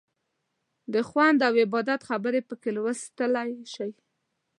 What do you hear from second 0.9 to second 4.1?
د خوند او عبادت خبرې پکې لوستلی شئ.